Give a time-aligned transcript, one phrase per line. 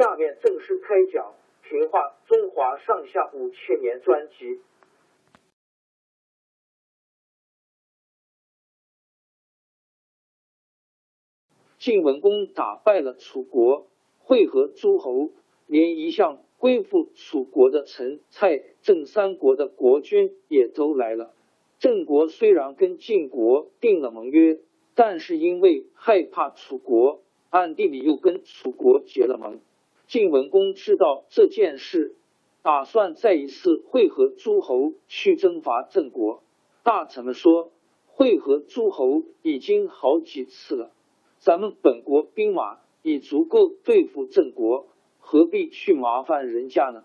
[0.00, 1.34] 下面正式开讲
[1.68, 4.58] 《评话中华上下五千年》专辑。
[11.78, 13.88] 晋文公打败了楚国，
[14.20, 15.32] 会合诸侯，
[15.66, 21.34] 连一向归附楚国的陈、蔡、郑三国的国君也都来了。
[21.78, 24.60] 郑国虽然跟晋国定了盟约。
[24.94, 29.60] 但是因为害怕楚国，暗地里又跟楚国结了盟。
[30.10, 32.16] 晋文公知道这件事，
[32.62, 36.42] 打算再一次会合诸侯去征伐郑国。
[36.82, 37.70] 大臣们说，
[38.08, 40.90] 会合诸侯已经好几次了，
[41.38, 44.88] 咱们本国兵马已足够对付郑国，
[45.20, 47.04] 何必去麻烦人家呢？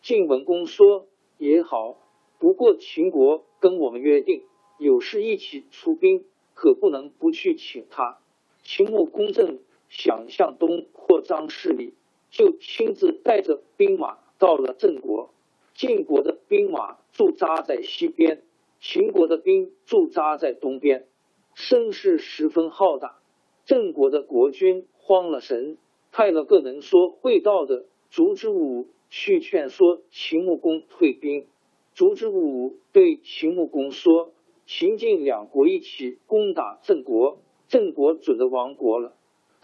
[0.00, 1.08] 晋文公说
[1.38, 1.96] 也好，
[2.38, 4.44] 不过秦国跟我们约定，
[4.78, 6.24] 有事一起出兵。
[6.54, 8.20] 可不能不去请他。
[8.62, 9.58] 秦穆公正
[9.88, 11.94] 想向东扩张势力，
[12.34, 15.30] 就亲自带着兵马到了郑国。
[15.72, 18.42] 晋国的兵马驻扎在西边，
[18.80, 21.06] 秦国的兵驻扎在东边，
[21.54, 23.18] 声势十分浩大。
[23.64, 25.78] 郑国的国君慌了神，
[26.10, 31.46] 派了个能说会道的烛之武去劝说秦穆公退兵。
[31.94, 34.32] 烛之武对秦穆公说。
[34.66, 39.14] 秦晋两国一起攻打郑国，郑国准的亡国了。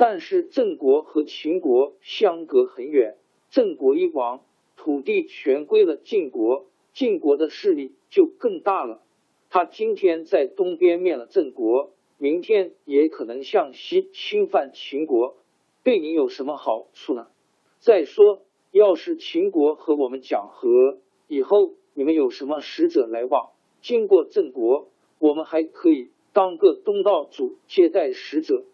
[0.01, 3.19] 但是郑国和秦国相隔很远，
[3.51, 4.41] 郑国一亡，
[4.75, 9.03] 土地全归了晋国，晋国的势力就更大了。
[9.51, 15.37] 他今天在东边灭了郑国，明天也可能向西侵犯秦国，
[15.85, 17.27] 对你有什么好处呢？
[17.79, 18.41] 再说，
[18.71, 20.97] 要是秦国和我们讲和，
[21.29, 23.51] 以后你们有什么使者来往？
[23.83, 24.89] 经过郑国，
[25.19, 28.65] 我们还可以当个东道主接待使者，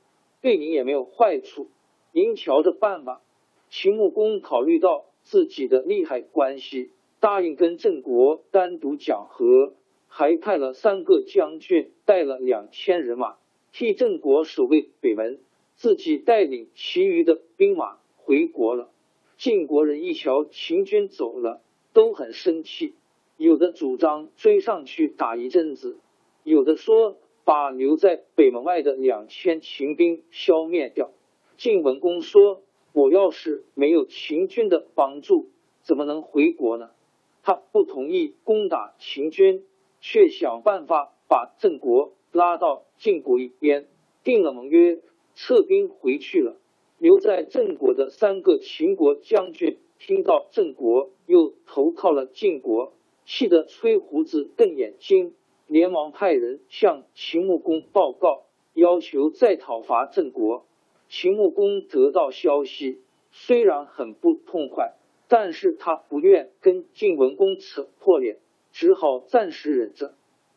[0.40, 1.68] 对您也没有坏处。
[2.12, 3.22] 您瞧着办吧。
[3.68, 9.74] 秦穆公考虑到自己的利害关系，答应跟郑国单独讲和，
[10.06, 13.36] 还派了三个将军，带了两千人马
[13.72, 15.40] 替郑国守卫北门，
[15.74, 18.90] 自己带领其余的兵马回国了。
[19.36, 21.60] 晋国人一瞧秦军走了，
[21.92, 22.94] 都很生气。
[23.36, 25.98] 有的主张追上去打一阵子，
[26.42, 31.12] 有的说把留在北门外的两千秦兵消灭掉。
[31.56, 32.62] 晋文公说
[32.92, 35.46] ：“我要是没有秦军的帮助，
[35.82, 36.90] 怎么能回国呢？”
[37.44, 39.64] 他不同意攻打秦军，
[40.00, 43.86] 却想办法把郑国拉到晋国一边，
[44.24, 44.98] 定了盟约，
[45.36, 46.56] 撤兵回去了。
[46.98, 52.92] 留在郑国的三个秦国将军听到郑国又投靠了晋国。
[53.24, 55.34] 气得吹胡子瞪眼睛，
[55.66, 60.64] 连忙派人向秦穆公报告，要求再讨伐郑国。
[61.08, 64.94] 秦穆公得到消息，虽然很不痛快，
[65.28, 68.38] 但是他不愿跟晋文公扯破脸，
[68.72, 70.14] 只好暂时忍着。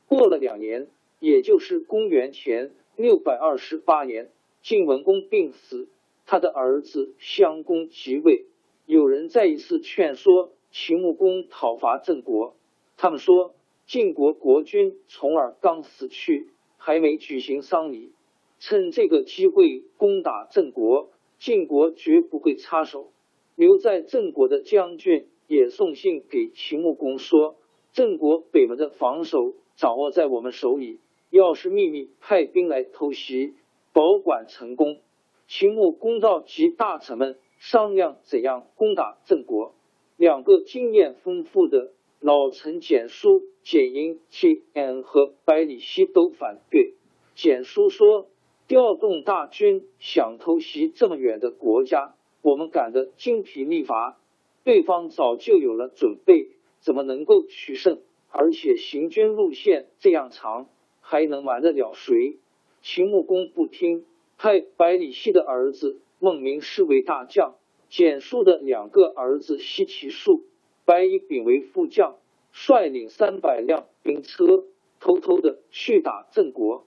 [0.08, 0.88] 过了两年，
[1.20, 4.30] 也就是公元前六百二十八年，
[4.62, 5.88] 晋文公病死，
[6.26, 8.46] 他的儿子襄公即位。
[8.86, 12.56] 有人再一次劝说秦穆公讨伐郑国。
[12.98, 13.54] 他们说，
[13.90, 18.12] 晋国国君重耳刚死去，还没举行丧礼，
[18.60, 21.10] 趁这个机会攻打郑国，
[21.40, 23.12] 晋国绝不会插手。
[23.56, 27.56] 留在郑国的将军也送信给秦穆公说
[27.92, 31.00] ：“郑国北门的防守掌握在我们手里，
[31.32, 33.56] 要是秘密派兵来偷袭，
[33.92, 35.00] 保管成功。”
[35.50, 39.74] 秦穆公召集大臣们商量怎样攻打郑国。
[40.16, 41.92] 两个经验丰富的
[42.22, 46.96] 老臣简叔、简婴、谢安和百里奚都反对。
[47.34, 48.28] 简叔说
[48.68, 54.18] ：“调动大军想偷袭这么远的国家。”我们赶得精疲力乏，
[54.64, 56.50] 对方早就有了准备，
[56.80, 58.00] 怎么能够取胜？
[58.32, 60.70] 而且行军路线这样长，
[61.02, 62.38] 还能瞒得了谁？
[62.82, 64.06] 秦穆公不听，
[64.38, 67.56] 派百里奚的儿子孟明视为大将，
[67.90, 70.44] 简叔的两个儿子西岐树、
[70.90, 72.16] 白乙丙为副将，
[72.52, 74.66] 率领三百辆兵车，
[75.00, 76.84] 偷偷的去打郑国。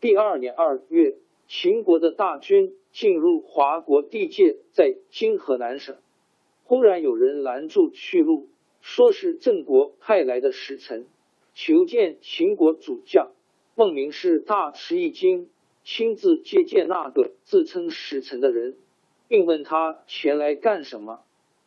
[0.00, 1.14] 第二年二月，
[1.46, 2.74] 秦国的大军。
[2.90, 5.96] 进入华国地界，在今河南省，
[6.64, 8.48] 忽然有人拦住去路，
[8.80, 11.06] 说是郑国派来的使臣，
[11.54, 13.30] 求见秦国主将。
[13.74, 15.50] 孟明是大吃一惊，
[15.84, 18.76] 亲自接见那个自称使臣的人，
[19.28, 21.20] 并问他前来干什么。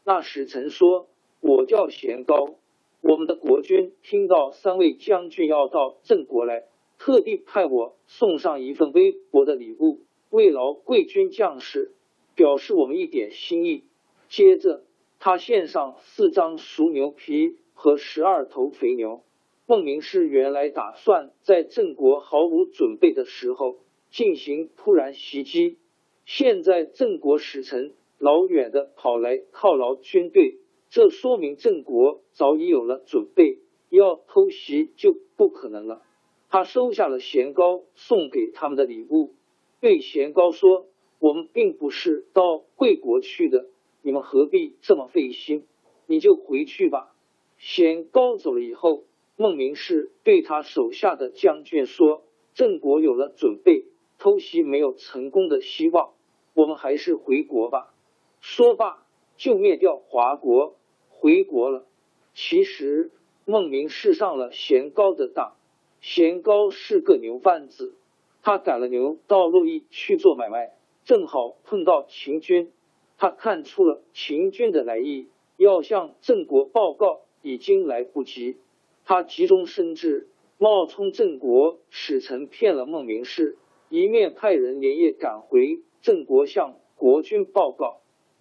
[0.04, 1.08] 那使臣说
[1.42, 2.56] ：“我叫贤高，
[3.02, 6.66] 我们的国君听到三位将军要到郑国来，
[6.98, 11.92] 特地派我送上一份微薄的礼物。”慰劳贵军将士，
[12.36, 13.84] 表示我们一点心意。
[14.28, 14.84] 接着，
[15.20, 19.24] 他献上四张熟牛皮和十二头肥牛。
[19.66, 23.78] 孟明氏原来打算在郑国毫无准备的时候
[24.12, 25.78] 进行突然袭击，
[26.26, 30.60] 现在郑国使臣老远的跑来犒劳军队，
[30.90, 33.60] 这说明郑国早已有了准备，
[33.90, 36.02] 要偷袭就不可能了。
[36.50, 39.36] 他收下了贤高送给他们的礼物。
[39.80, 40.88] 对贤高说
[41.20, 43.68] ：“我们并不是到贵国去的，
[44.02, 45.68] 你们何必这么费心？
[46.08, 47.14] 你就回去吧。”
[47.60, 49.04] 贤高走了以后，
[49.36, 52.24] 孟明氏对他手下的将军说
[52.56, 53.86] ：“郑国有了准备，
[54.18, 56.14] 偷袭没有成功的希望，
[56.56, 57.94] 我们还是回国吧。”
[58.42, 59.06] 说罢，
[59.38, 60.76] 就灭掉华国，
[61.20, 61.86] 回国了。
[62.34, 63.12] 其实，
[63.46, 65.56] 孟明是上了贤高的当，
[66.00, 67.94] 贤高是个牛贩子。
[68.42, 70.72] 他赶了牛到洛邑去做买卖，
[71.04, 72.72] 正好碰到秦军。
[73.18, 75.28] 他看出了秦军的来意，
[75.58, 78.56] 要向郑国报告，已经来不及。
[79.04, 83.58] 他急中生智，冒充郑国使臣骗了孟明氏，
[83.90, 88.00] 一面派人连夜赶回郑国向国君报告。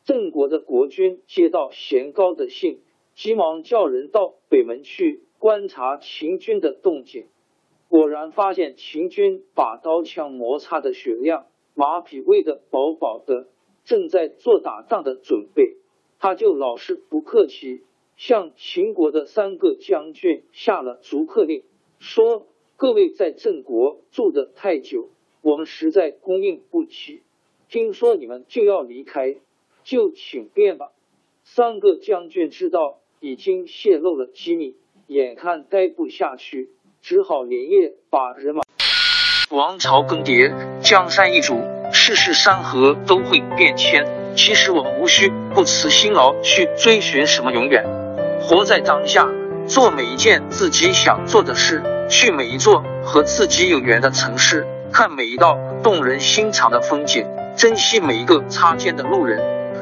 [0.08, 2.81] 郑国的国君接到贤高的信，
[3.14, 7.26] 急忙叫人到北门去观察秦军的动静。
[7.90, 13.49] 果然发现秦军把刀枪摩擦的雪亮，马匹喂得饱饱的，
[13.84, 15.76] 正在做打仗的准备。
[16.19, 17.82] 他就老是不客气，
[18.16, 21.64] 向秦国的三个将军下了逐客令，
[21.99, 22.46] 说
[22.76, 25.11] ：“各位在郑国住的太久，
[25.43, 27.20] 我们实在供应不起。
[27.69, 29.37] 听说你们就要离开，
[29.88, 30.90] 就请便吧。”
[31.44, 34.76] 三个将军知道已经泄露了机密，
[35.06, 36.69] 眼看待不下去。
[37.00, 38.62] 只好连夜把人马。
[39.50, 40.52] 王朝更迭，
[40.82, 44.04] 江山易主，世事山河都会变迁。
[44.37, 47.85] 其实我们无需不辞辛劳去追寻什么永远，
[48.42, 49.26] 活在当下，
[49.66, 57.25] 做每一件自己想做的事，去每一座和自己有缘的城市，看每一道动人心肠的风景，
[57.57, 59.40] 珍惜每一个擦肩的路人。